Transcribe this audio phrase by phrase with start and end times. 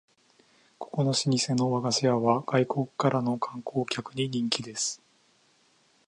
[0.79, 4.99] ここの老舗の和菓子屋は外国からの観光客に人気です